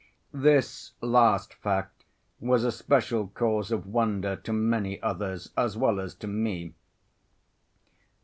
[0.33, 2.05] This last fact
[2.39, 6.73] was a special cause of wonder to many others as well as to me.